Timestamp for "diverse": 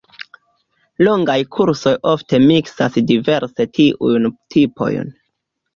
3.13-3.69